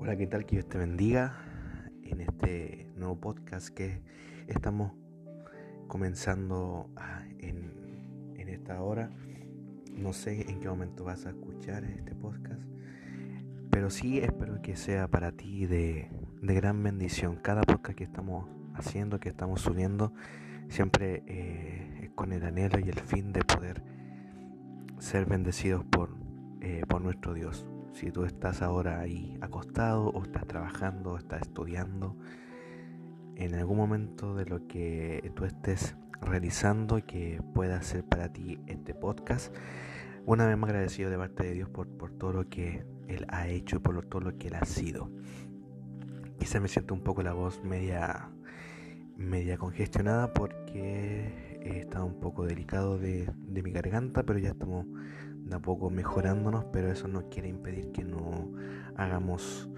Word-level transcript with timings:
Hola, 0.00 0.16
¿qué 0.16 0.28
tal? 0.28 0.46
Que 0.46 0.54
Dios 0.54 0.68
te 0.68 0.78
bendiga 0.78 1.34
en 2.04 2.20
este 2.20 2.88
nuevo 2.94 3.18
podcast 3.18 3.68
que 3.70 4.00
estamos 4.46 4.92
comenzando 5.88 6.88
en, 7.40 8.32
en, 8.36 8.48
esta 8.48 8.80
hora. 8.80 9.10
No 9.92 10.12
sé 10.12 10.48
en 10.48 10.60
qué 10.60 10.68
momento 10.68 11.02
vas 11.02 11.26
a 11.26 11.30
escuchar 11.30 11.82
este 11.82 12.14
podcast, 12.14 12.62
pero 13.70 13.90
sí 13.90 14.20
espero 14.20 14.62
que 14.62 14.76
sea 14.76 15.08
para 15.08 15.32
ti 15.32 15.66
de, 15.66 16.08
de 16.42 16.54
gran 16.54 16.80
bendición. 16.80 17.34
Cada 17.34 17.62
podcast 17.62 17.98
que 17.98 18.04
estamos 18.04 18.46
haciendo, 18.74 19.18
que 19.18 19.30
estamos 19.30 19.62
subiendo, 19.62 20.12
siempre 20.68 21.24
eh, 21.26 22.02
es 22.04 22.10
con 22.10 22.32
el 22.32 22.44
anhelo 22.44 22.78
y 22.78 22.88
el 22.88 23.00
fin 23.00 23.32
de 23.32 23.42
poder 23.42 23.82
ser 25.00 25.26
bendecidos 25.26 25.84
por, 25.84 26.14
eh, 26.60 26.84
por 26.88 27.02
nuestro 27.02 27.34
Dios. 27.34 27.66
Si 27.92 28.10
tú 28.10 28.24
estás 28.24 28.62
ahora 28.62 29.00
ahí 29.00 29.36
acostado 29.40 30.08
o 30.10 30.22
estás 30.22 30.46
trabajando 30.46 31.12
o 31.12 31.18
estás 31.18 31.42
estudiando, 31.42 32.16
en 33.36 33.54
algún 33.54 33.76
momento 33.76 34.34
de 34.34 34.46
lo 34.46 34.66
que 34.66 35.32
tú 35.34 35.44
estés 35.44 35.96
realizando 36.20 37.04
que 37.06 37.40
pueda 37.54 37.80
ser 37.82 38.04
para 38.04 38.32
ti 38.32 38.60
este 38.66 38.94
podcast, 38.94 39.54
una 40.26 40.46
vez 40.46 40.58
más 40.58 40.70
agradecido 40.70 41.10
de 41.10 41.16
parte 41.16 41.44
de 41.44 41.52
Dios 41.52 41.68
por, 41.70 41.88
por 41.88 42.10
todo 42.10 42.32
lo 42.32 42.48
que 42.48 42.84
Él 43.06 43.24
ha 43.28 43.48
hecho 43.48 43.76
y 43.76 43.78
por 43.78 44.04
todo 44.04 44.20
lo 44.22 44.38
que 44.38 44.48
Él 44.48 44.54
ha 44.54 44.64
sido. 44.64 45.10
Quizá 46.38 46.60
me 46.60 46.68
siento 46.68 46.94
un 46.94 47.02
poco 47.02 47.22
la 47.22 47.32
voz 47.32 47.62
media, 47.64 48.28
media 49.16 49.56
congestionada 49.56 50.32
porque 50.34 51.58
he 51.62 51.78
estado 51.80 52.06
un 52.06 52.20
poco 52.20 52.46
delicado 52.46 52.98
de, 52.98 53.30
de 53.36 53.62
mi 53.62 53.70
garganta, 53.70 54.22
pero 54.24 54.38
ya 54.38 54.50
estamos 54.50 54.86
de 55.48 55.90
mejorándonos, 55.90 56.64
pero 56.66 56.90
eso 56.90 57.08
no 57.08 57.28
quiere 57.30 57.48
impedir 57.48 57.90
que 57.92 58.04
no 58.04 58.52
hagamos 58.96 59.68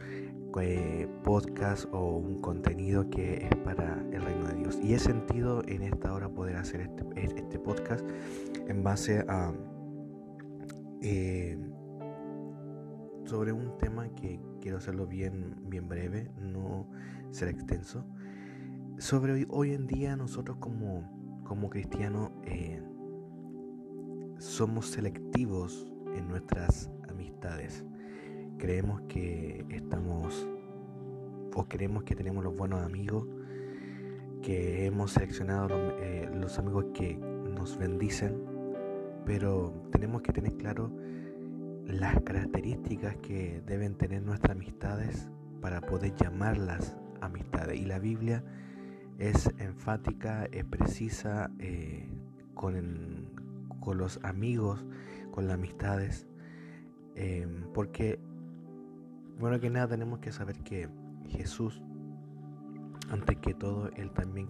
eh, 0.61 1.09
podcast 1.23 1.87
o 1.93 2.17
un 2.17 2.41
contenido 2.41 3.09
que 3.09 3.47
es 3.47 3.57
para 3.57 4.03
el 4.13 4.23
reino 4.23 4.47
de 4.49 4.55
Dios. 4.55 4.79
Y 4.83 4.95
he 4.95 4.99
sentido 4.99 5.63
en 5.67 5.83
esta 5.83 6.13
hora 6.13 6.29
poder 6.29 6.57
hacer 6.57 6.81
este, 6.81 7.05
este 7.15 7.59
podcast 7.59 8.05
en 8.67 8.83
base 8.83 9.25
a 9.29 9.53
eh, 11.03 11.57
sobre 13.25 13.53
un 13.53 13.79
tema 13.79 14.09
que 14.17 14.41
quiero 14.61 14.79
hacerlo 14.79 15.07
bien, 15.07 15.55
bien 15.69 15.89
breve, 15.89 16.31
no 16.37 16.91
ser 17.31 17.49
extenso. 17.49 18.05
Sobre 18.99 19.33
hoy, 19.33 19.47
hoy 19.49 19.73
en 19.73 19.87
día 19.87 20.17
nosotros 20.17 20.57
como, 20.59 21.43
como 21.45 21.71
cristianos 21.71 22.33
eh, 22.45 22.83
somos 24.41 24.87
selectivos 24.87 25.93
en 26.17 26.27
nuestras 26.29 26.91
amistades. 27.09 27.85
Creemos 28.59 29.03
que 29.03 29.67
estamos 29.69 30.49
o 31.55 31.69
creemos 31.69 32.05
que 32.05 32.15
tenemos 32.15 32.43
los 32.43 32.57
buenos 32.57 32.83
amigos, 32.83 33.29
que 34.43 34.87
hemos 34.87 35.13
seleccionado 35.13 35.69
los, 35.69 35.93
eh, 36.01 36.31
los 36.33 36.59
amigos 36.59 36.87
que 36.95 37.17
nos 37.17 37.77
bendicen, 37.77 38.43
pero 39.27 39.75
tenemos 39.93 40.23
que 40.23 40.33
tener 40.33 40.55
claro 40.57 40.91
las 41.85 42.19
características 42.23 43.17
que 43.17 43.63
deben 43.67 43.95
tener 43.95 44.23
nuestras 44.23 44.57
amistades 44.57 45.29
para 45.61 45.83
poder 45.83 46.15
llamarlas 46.15 46.97
amistades. 47.21 47.79
Y 47.79 47.85
la 47.85 47.99
Biblia 47.99 48.43
es 49.19 49.51
enfática, 49.59 50.47
es 50.51 50.65
precisa 50.65 51.51
eh, 51.59 52.09
con, 52.55 53.40
con 53.81 53.99
los 53.99 54.21
amigos, 54.23 54.85
con 55.31 55.47
las 55.47 55.55
amistades, 55.55 56.27
em, 57.15 57.65
porque, 57.73 58.21
bueno, 59.39 59.59
que 59.61 59.71
nada 59.71 59.89
tenemos 59.89 60.21
que 60.21 60.33
saber 60.33 60.59
que 60.61 60.89
Jesús, 61.29 61.83
antes 63.11 63.39
que 63.39 63.55
todo, 63.55 63.91
Él 63.97 64.11
también 64.13 64.49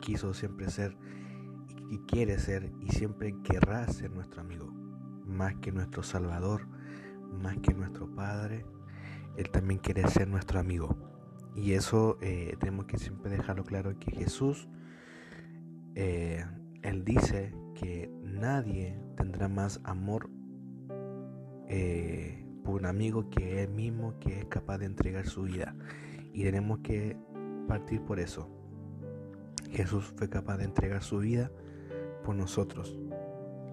quiso 0.00 0.32
siempre 0.32 0.70
ser 0.70 0.96
y 1.90 1.98
quiere 1.98 2.38
ser 2.38 2.72
y 2.80 2.90
siempre 2.90 3.34
querrá 3.42 3.86
ser 3.88 4.10
nuestro 4.12 4.40
amigo, 4.40 4.72
más 5.26 5.56
que 5.56 5.72
nuestro 5.72 6.02
Salvador, 6.02 6.66
más 7.42 7.58
que 7.58 7.74
nuestro 7.74 8.08
Padre, 8.14 8.64
Él 9.36 9.50
también 9.50 9.80
quiere 9.80 10.06
ser 10.08 10.28
nuestro 10.28 10.60
amigo. 10.60 10.96
Y 11.54 11.72
eso 11.72 12.16
eh, 12.20 12.56
tenemos 12.60 12.86
que 12.86 12.98
siempre 12.98 13.30
dejarlo 13.30 13.64
claro 13.64 13.98
que 13.98 14.12
Jesús, 14.12 14.68
eh, 15.94 16.44
Él 16.82 17.04
dice 17.04 17.52
que 17.80 18.12
nadie 18.22 19.00
tendrá 19.16 19.48
más 19.48 19.80
amor 19.84 20.28
eh, 21.66 22.44
por 22.62 22.74
un 22.74 22.84
amigo 22.84 23.30
que 23.30 23.62
él 23.62 23.70
mismo 23.70 24.18
que 24.18 24.40
es 24.40 24.44
capaz 24.46 24.76
de 24.78 24.84
entregar 24.84 25.26
su 25.26 25.44
vida. 25.44 25.74
Y 26.34 26.42
tenemos 26.42 26.80
que 26.80 27.16
partir 27.66 28.02
por 28.02 28.20
eso. 28.20 28.50
Jesús 29.70 30.12
fue 30.14 30.28
capaz 30.28 30.58
de 30.58 30.64
entregar 30.64 31.02
su 31.02 31.20
vida 31.20 31.50
por 32.22 32.34
nosotros, 32.34 32.98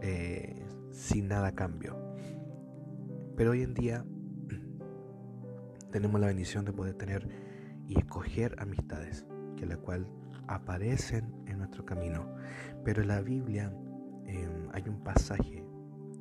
eh, 0.01 0.55
sin 0.91 1.27
nada 1.27 1.51
cambio. 1.51 1.97
Pero 3.35 3.51
hoy 3.51 3.63
en 3.63 3.73
día 3.73 4.05
tenemos 5.91 6.21
la 6.21 6.27
bendición 6.27 6.63
de 6.63 6.71
poder 6.71 6.93
tener 6.93 7.27
y 7.89 7.99
escoger 7.99 8.55
amistades, 8.57 9.25
que 9.57 9.65
la 9.65 9.75
cual 9.75 10.07
aparecen 10.47 11.33
en 11.45 11.57
nuestro 11.57 11.85
camino. 11.85 12.33
Pero 12.85 13.03
la 13.03 13.19
Biblia 13.19 13.73
Em, 14.27 14.69
hay 14.73 14.83
un 14.87 14.99
pasaje 15.03 15.63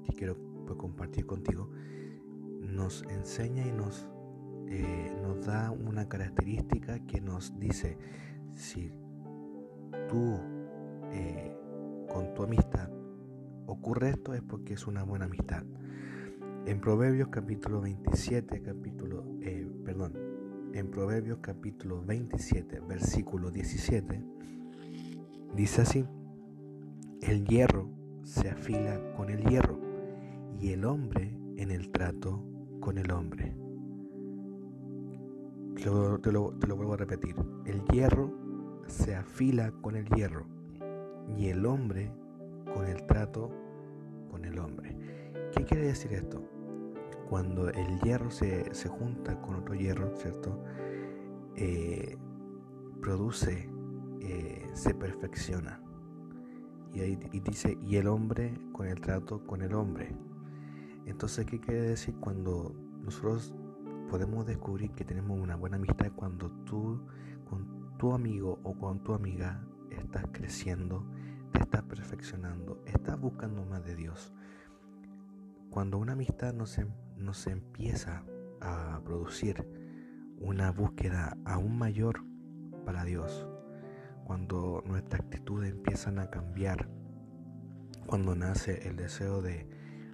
que 0.04 0.12
quiero 0.14 0.36
pues, 0.64 0.78
compartir 0.78 1.26
contigo, 1.26 1.70
nos 2.60 3.02
enseña 3.10 3.66
y 3.66 3.72
nos, 3.72 4.08
eh, 4.68 5.12
nos 5.22 5.44
da 5.44 5.70
una 5.70 6.08
característica 6.08 7.00
que 7.06 7.20
nos 7.20 7.58
dice, 7.58 7.98
si 8.52 8.92
tú 10.08 10.40
eh, 11.12 11.52
con 12.08 12.32
tu 12.34 12.44
amistad 12.44 12.88
ocurre 13.66 14.10
esto 14.10 14.34
es 14.34 14.42
porque 14.42 14.74
es 14.74 14.86
una 14.86 15.02
buena 15.02 15.26
amistad. 15.26 15.64
En 16.66 16.80
Proverbios 16.80 17.28
capítulo 17.28 17.80
27, 17.80 18.62
capítulo, 18.62 19.24
eh, 19.40 19.68
perdón, 19.84 20.14
en 20.72 20.90
Proverbios 20.90 21.38
capítulo 21.40 22.02
27, 22.04 22.80
versículo 22.80 23.50
17, 23.50 24.22
dice 25.54 25.82
así, 25.82 26.04
el 27.22 27.44
hierro 27.44 27.95
se 28.26 28.50
afila 28.50 29.00
con 29.16 29.30
el 29.30 29.44
hierro 29.44 29.78
y 30.58 30.72
el 30.72 30.84
hombre 30.84 31.38
en 31.56 31.70
el 31.70 31.90
trato 31.92 32.42
con 32.80 32.98
el 32.98 33.12
hombre. 33.12 33.56
Te 35.76 36.32
lo, 36.32 36.50
vuelvo 36.50 36.94
a 36.94 36.96
repetir. 36.96 37.36
El 37.66 37.84
hierro 37.84 38.32
se 38.88 39.14
afila 39.14 39.70
con 39.80 39.94
el 39.94 40.08
hierro 40.08 40.44
y 41.36 41.48
el 41.48 41.64
hombre 41.66 42.10
con 42.74 42.86
el 42.86 43.06
trato 43.06 43.52
con 44.28 44.44
el 44.44 44.58
hombre. 44.58 44.96
¿Qué 45.54 45.64
quiere 45.64 45.86
decir 45.86 46.12
esto? 46.12 46.42
Cuando 47.30 47.68
el 47.68 48.00
hierro 48.00 48.30
se, 48.30 48.74
se 48.74 48.88
junta 48.88 49.40
con 49.40 49.54
otro 49.54 49.74
hierro, 49.76 50.16
¿cierto? 50.16 50.64
Eh, 51.54 52.16
produce, 53.00 53.70
eh, 54.20 54.66
se 54.74 54.94
perfecciona. 54.94 55.85
Y 57.04 57.40
dice, 57.40 57.76
y 57.82 57.96
el 57.96 58.06
hombre 58.06 58.58
con 58.72 58.86
el 58.86 59.00
trato 59.00 59.46
con 59.46 59.60
el 59.60 59.74
hombre. 59.74 60.16
Entonces, 61.04 61.44
¿qué 61.44 61.60
quiere 61.60 61.82
decir 61.82 62.14
cuando 62.20 62.74
nosotros 63.02 63.54
podemos 64.08 64.46
descubrir 64.46 64.92
que 64.92 65.04
tenemos 65.04 65.38
una 65.38 65.56
buena 65.56 65.76
amistad 65.76 66.10
cuando 66.16 66.50
tú 66.64 67.02
con 67.50 67.96
tu 67.98 68.12
amigo 68.12 68.60
o 68.62 68.74
con 68.74 69.04
tu 69.04 69.12
amiga 69.12 69.62
estás 69.90 70.24
creciendo, 70.32 71.04
te 71.52 71.60
estás 71.60 71.82
perfeccionando, 71.82 72.82
estás 72.86 73.20
buscando 73.20 73.64
más 73.66 73.84
de 73.84 73.94
Dios? 73.94 74.32
Cuando 75.70 75.98
una 75.98 76.14
amistad 76.14 76.54
no 76.54 76.64
se 76.66 77.50
empieza 77.50 78.24
a 78.62 79.00
producir 79.04 79.68
una 80.38 80.72
búsqueda 80.72 81.36
aún 81.44 81.76
mayor 81.76 82.24
para 82.86 83.04
Dios, 83.04 83.46
cuando 84.26 84.82
nuestras 84.84 85.20
actitudes 85.20 85.70
empiezan 85.70 86.18
a 86.18 86.30
cambiar, 86.30 86.88
cuando 88.06 88.34
nace 88.34 88.88
el 88.88 88.96
deseo 88.96 89.40
de 89.40 89.68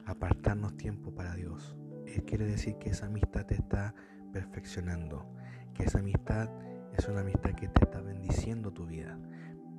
apartarnos 0.05 0.77
tiempo 0.77 1.15
para 1.15 1.35
Dios. 1.35 1.79
Él 2.07 2.23
quiere 2.25 2.45
decir 2.45 2.77
que 2.77 2.91
esa 2.91 3.07
amistad 3.07 3.47
te 3.47 3.55
está 3.55 3.95
perfeccionando, 4.31 5.35
que 5.73 5.85
esa 5.85 6.01
amistad 6.01 6.51
es 6.93 7.09
una 7.09 7.23
amistad 7.23 7.55
que 7.55 7.69
te 7.69 7.85
está 7.85 8.03
bendiciendo 8.03 8.71
tu 8.71 8.85
vida. 8.85 9.19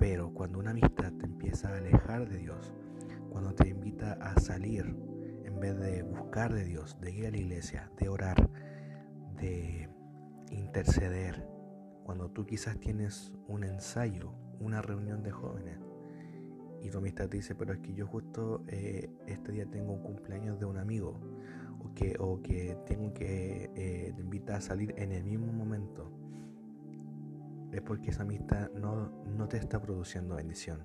Pero 0.00 0.34
cuando 0.34 0.58
una 0.58 0.72
amistad 0.72 1.12
te 1.12 1.26
empieza 1.26 1.68
a 1.68 1.76
alejar 1.76 2.28
de 2.28 2.38
Dios, 2.38 2.74
cuando 3.30 3.54
te 3.54 3.68
invita 3.68 4.14
a 4.14 4.40
salir 4.40 4.96
en 5.44 5.60
vez 5.60 5.78
de 5.78 6.02
buscar 6.02 6.52
de 6.52 6.64
Dios, 6.64 6.98
de 7.00 7.12
ir 7.12 7.26
a 7.26 7.30
la 7.30 7.36
iglesia, 7.36 7.88
de 8.00 8.08
orar, 8.08 8.50
de 9.36 9.88
interceder, 10.50 11.53
cuando 12.04 12.30
tú 12.30 12.46
quizás 12.46 12.78
tienes 12.78 13.32
un 13.48 13.64
ensayo, 13.64 14.32
una 14.60 14.82
reunión 14.82 15.22
de 15.22 15.30
jóvenes, 15.30 15.78
y 16.82 16.90
tu 16.90 16.98
amistad 16.98 17.28
te 17.28 17.38
dice, 17.38 17.54
pero 17.54 17.72
es 17.72 17.80
que 17.80 17.94
yo 17.94 18.06
justo 18.06 18.62
eh, 18.68 19.10
este 19.26 19.52
día 19.52 19.66
tengo 19.66 19.92
un 19.92 20.02
cumpleaños 20.02 20.60
de 20.60 20.66
un 20.66 20.76
amigo, 20.76 21.18
o 21.82 21.94
que, 21.94 22.16
o 22.20 22.42
que 22.42 22.76
tengo 22.86 23.12
que 23.14 23.70
eh, 23.74 24.12
te 24.14 24.22
invita 24.22 24.56
a 24.56 24.60
salir 24.60 24.94
en 24.98 25.12
el 25.12 25.24
mismo 25.24 25.50
momento, 25.50 26.10
es 27.72 27.80
porque 27.80 28.10
esa 28.10 28.22
amistad 28.22 28.70
no, 28.72 29.10
no 29.24 29.48
te 29.48 29.56
está 29.56 29.80
produciendo 29.80 30.36
bendición, 30.36 30.84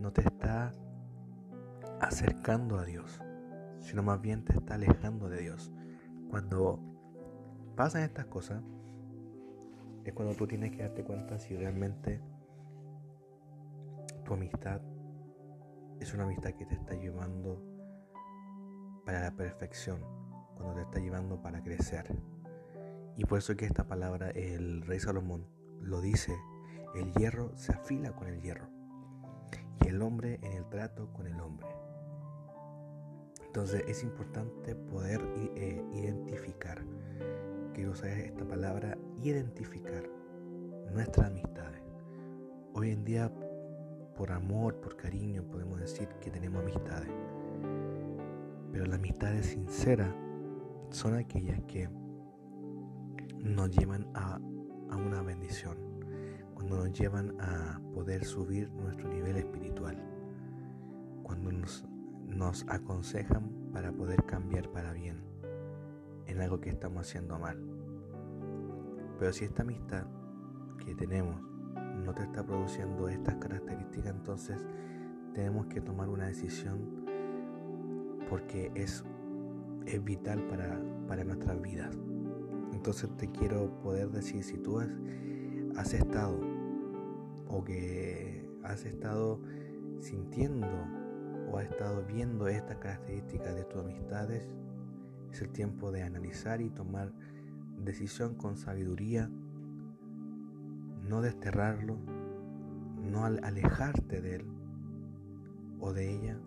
no 0.00 0.12
te 0.12 0.22
está 0.22 0.72
acercando 2.00 2.78
a 2.78 2.84
Dios, 2.84 3.20
sino 3.80 4.02
más 4.02 4.20
bien 4.20 4.44
te 4.44 4.54
está 4.54 4.74
alejando 4.74 5.28
de 5.28 5.42
Dios. 5.42 5.72
Cuando 6.30 6.80
pasan 7.76 8.02
estas 8.02 8.26
cosas, 8.26 8.62
es 10.04 10.14
cuando 10.14 10.34
tú 10.34 10.46
tienes 10.46 10.70
que 10.72 10.82
darte 10.82 11.04
cuenta 11.04 11.38
si 11.38 11.56
realmente 11.56 12.20
tu 14.24 14.34
amistad 14.34 14.80
es 16.00 16.12
una 16.14 16.24
amistad 16.24 16.52
que 16.52 16.66
te 16.66 16.74
está 16.74 16.94
llevando 16.94 17.62
para 19.04 19.20
la 19.20 19.30
perfección, 19.30 20.00
cuando 20.56 20.74
te 20.74 20.82
está 20.82 20.98
llevando 20.98 21.40
para 21.40 21.62
crecer. 21.62 22.16
Y 23.16 23.24
por 23.24 23.38
eso 23.38 23.56
que 23.56 23.64
esta 23.64 23.86
palabra 23.86 24.30
el 24.30 24.82
rey 24.82 24.98
Salomón 24.98 25.46
lo 25.80 26.00
dice, 26.00 26.34
el 26.94 27.12
hierro 27.12 27.56
se 27.56 27.72
afila 27.72 28.12
con 28.12 28.28
el 28.28 28.40
hierro 28.40 28.68
y 29.84 29.88
el 29.88 30.02
hombre 30.02 30.38
en 30.42 30.52
el 30.52 30.68
trato 30.68 31.12
con 31.12 31.26
el 31.26 31.38
hombre. 31.40 31.68
Entonces 33.46 33.84
es 33.86 34.02
importante 34.02 34.74
poder 34.74 35.20
eh, 35.54 35.84
identificar, 35.92 36.84
quiero 37.74 37.90
usar 37.90 38.10
esta 38.10 38.46
palabra, 38.46 38.96
identificar 39.20 40.08
nuestras 40.92 41.26
amistades. 41.26 41.82
Hoy 42.72 42.90
en 42.90 43.04
día, 43.04 43.32
por 44.16 44.30
amor, 44.30 44.80
por 44.80 44.96
cariño, 44.96 45.42
podemos 45.42 45.80
decir 45.80 46.08
que 46.20 46.30
tenemos 46.30 46.62
amistades. 46.62 47.10
Pero 48.70 48.86
las 48.86 48.98
amistades 48.98 49.46
sinceras 49.46 50.14
son 50.90 51.16
aquellas 51.16 51.60
que 51.64 51.88
nos 53.40 53.70
llevan 53.70 54.06
a, 54.14 54.36
a 54.36 54.96
una 54.96 55.22
bendición, 55.22 55.76
cuando 56.54 56.76
nos 56.76 56.92
llevan 56.92 57.34
a 57.40 57.80
poder 57.92 58.24
subir 58.24 58.70
nuestro 58.70 59.08
nivel 59.08 59.36
espiritual, 59.36 59.96
cuando 61.24 61.50
nos 61.50 61.84
nos 62.24 62.64
aconsejan 62.68 63.70
para 63.72 63.92
poder 63.92 64.24
cambiar 64.24 64.68
para 64.72 64.92
bien 64.92 65.33
en 66.26 66.40
algo 66.40 66.60
que 66.60 66.70
estamos 66.70 67.06
haciendo 67.06 67.38
mal. 67.38 67.58
Pero 69.18 69.32
si 69.32 69.44
esta 69.44 69.62
amistad 69.62 70.06
que 70.84 70.94
tenemos 70.94 71.40
no 72.04 72.12
te 72.12 72.22
está 72.22 72.44
produciendo 72.44 73.08
estas 73.08 73.36
características, 73.36 74.14
entonces 74.14 74.66
tenemos 75.32 75.66
que 75.66 75.80
tomar 75.80 76.08
una 76.08 76.26
decisión 76.26 77.04
porque 78.28 78.70
es, 78.74 79.04
es 79.86 80.02
vital 80.02 80.42
para, 80.46 80.80
para 81.06 81.24
nuestras 81.24 81.60
vidas. 81.60 81.96
Entonces 82.72 83.10
te 83.16 83.30
quiero 83.30 83.70
poder 83.80 84.10
decir, 84.10 84.42
si 84.42 84.58
tú 84.58 84.78
has, 84.78 84.88
has 85.76 85.94
estado 85.94 86.40
o 87.48 87.64
que 87.64 88.48
has 88.62 88.84
estado 88.84 89.40
sintiendo 90.00 90.66
o 91.50 91.58
has 91.58 91.66
estado 91.66 92.04
viendo 92.04 92.48
estas 92.48 92.78
características 92.78 93.54
de 93.54 93.64
tus 93.64 93.80
amistades, 93.80 94.48
es 95.34 95.42
el 95.42 95.50
tiempo 95.50 95.90
de 95.90 96.04
analizar 96.04 96.60
y 96.60 96.70
tomar 96.70 97.12
decisión 97.76 98.36
con 98.36 98.56
sabiduría, 98.56 99.28
no 101.02 101.22
desterrarlo, 101.22 101.96
no 103.02 103.24
alejarte 103.24 104.20
de 104.20 104.36
él 104.36 104.46
o 105.80 105.92
de 105.92 106.14
ella, 106.14 106.38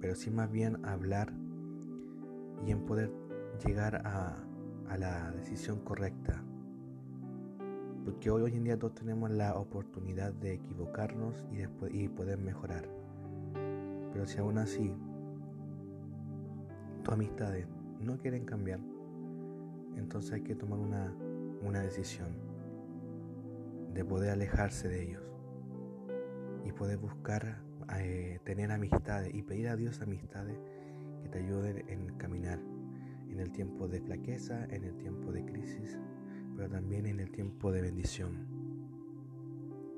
pero 0.00 0.14
sí 0.14 0.30
más 0.30 0.50
bien 0.50 0.82
hablar 0.86 1.34
y 2.66 2.70
en 2.70 2.86
poder 2.86 3.12
llegar 3.64 4.06
a, 4.06 4.42
la 4.98 5.30
decisión 5.32 5.78
correcta. 5.80 6.42
Porque 8.04 8.30
hoy, 8.30 8.42
hoy 8.42 8.56
en 8.56 8.64
día 8.64 8.78
todos 8.78 8.94
tenemos 8.94 9.30
la 9.30 9.54
oportunidad 9.54 10.32
de 10.32 10.54
equivocarnos 10.54 11.46
y, 11.50 11.56
después, 11.56 11.94
y 11.94 12.08
poder 12.08 12.38
mejorar. 12.38 12.88
Pero 14.12 14.26
si 14.26 14.38
aún 14.38 14.58
así 14.58 14.94
tus 17.02 17.14
amistades 17.14 17.66
no 18.02 18.18
quieren 18.18 18.44
cambiar, 18.44 18.80
entonces 19.96 20.32
hay 20.32 20.42
que 20.42 20.54
tomar 20.54 20.78
una, 20.78 21.14
una 21.62 21.80
decisión 21.80 22.28
de 23.94 24.04
poder 24.04 24.30
alejarse 24.30 24.88
de 24.88 25.02
ellos 25.02 25.22
y 26.64 26.72
poder 26.72 26.98
buscar 26.98 27.58
eh, 27.98 28.40
tener 28.44 28.70
amistades 28.70 29.34
y 29.34 29.42
pedir 29.42 29.68
a 29.68 29.76
Dios 29.76 30.00
amistades 30.00 30.56
que 31.22 31.28
te 31.28 31.38
ayuden 31.38 31.84
en 31.88 32.14
caminar 32.16 32.58
en 33.30 33.40
el 33.40 33.50
tiempo 33.50 33.88
de 33.88 34.00
flaqueza, 34.00 34.64
en 34.66 34.84
el 34.84 34.96
tiempo 34.96 35.32
de 35.32 35.44
crisis, 35.44 35.98
pero 36.56 36.68
también 36.68 37.06
en 37.06 37.20
el 37.20 37.30
tiempo 37.30 37.72
de 37.72 37.80
bendición 37.80 38.46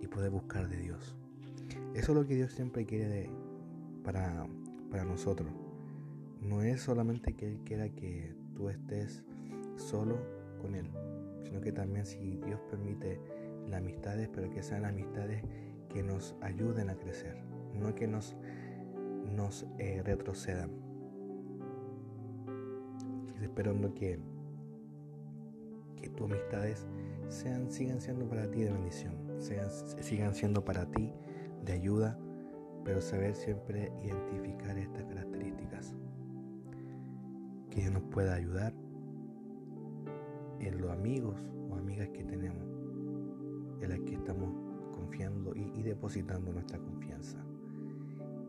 y 0.00 0.06
poder 0.06 0.30
buscar 0.30 0.68
de 0.68 0.76
Dios. 0.76 1.16
Eso 1.94 2.12
es 2.12 2.18
lo 2.18 2.26
que 2.26 2.34
Dios 2.34 2.52
siempre 2.52 2.84
quiere 2.84 3.30
para, 4.04 4.46
para 4.90 5.04
nosotros. 5.04 5.50
No 6.44 6.62
es 6.62 6.82
solamente 6.82 7.34
que 7.34 7.48
Él 7.48 7.60
quiera 7.64 7.88
que 7.88 8.34
tú 8.54 8.68
estés 8.68 9.22
solo 9.76 10.18
con 10.60 10.74
Él, 10.74 10.90
sino 11.42 11.60
que 11.60 11.72
también 11.72 12.06
si 12.06 12.36
Dios 12.44 12.60
permite 12.70 13.20
las 13.66 13.80
amistades, 13.80 14.28
pero 14.32 14.50
que 14.50 14.62
sean 14.62 14.84
amistades 14.84 15.42
que 15.88 16.02
nos 16.02 16.36
ayuden 16.40 16.90
a 16.90 16.96
crecer, 16.96 17.36
no 17.74 17.94
que 17.94 18.06
nos, 18.06 18.36
nos 19.34 19.66
eh, 19.78 20.02
retrocedan. 20.04 20.70
Esperando 23.42 23.94
que, 23.94 24.18
que 26.00 26.08
tus 26.10 26.30
amistades 26.30 26.86
sean, 27.28 27.70
sigan 27.70 28.00
siendo 28.00 28.28
para 28.28 28.50
ti 28.50 28.62
de 28.62 28.70
bendición, 28.70 29.14
sean, 29.38 29.70
sigan 30.00 30.34
siendo 30.34 30.64
para 30.64 30.86
ti 30.90 31.12
de 31.64 31.72
ayuda 31.72 32.18
pero 32.84 33.00
saber 33.00 33.34
siempre 33.34 33.90
identificar 34.02 34.76
estas 34.76 35.04
características. 35.04 35.94
Que 37.74 37.80
Dios 37.80 37.92
nos 37.92 38.04
pueda 38.04 38.34
ayudar 38.34 38.72
en 40.60 40.80
los 40.80 40.92
amigos 40.92 41.44
o 41.68 41.74
amigas 41.74 42.08
que 42.10 42.22
tenemos, 42.22 42.62
en 43.80 43.90
las 43.90 43.98
que 44.00 44.14
estamos 44.14 44.48
confiando 44.94 45.56
y, 45.56 45.82
depositando 45.82 46.52
nuestra 46.52 46.78
confianza. 46.78 47.44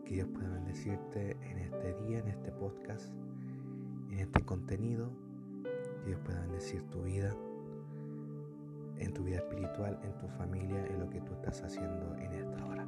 Que 0.04 0.14
Dios 0.14 0.28
pueda 0.28 0.48
bendecirte 0.50 1.36
en 1.42 1.58
este 1.58 1.94
día, 2.04 2.20
en 2.20 2.28
este 2.28 2.52
podcast, 2.52 3.12
en 4.10 4.20
este 4.20 4.42
contenido. 4.42 5.10
Que 6.02 6.10
Dios 6.10 6.20
pueda 6.24 6.42
bendecir 6.42 6.82
tu 6.84 7.02
vida, 7.02 7.34
en 8.98 9.12
tu 9.12 9.24
vida 9.24 9.38
espiritual, 9.38 9.98
en 10.04 10.16
tu 10.18 10.28
familia, 10.38 10.86
en 10.86 11.00
lo 11.00 11.10
que 11.10 11.20
tú 11.20 11.32
estás 11.32 11.62
haciendo 11.62 12.14
en 12.18 12.32
esta 12.32 12.64
hora. 12.64 12.85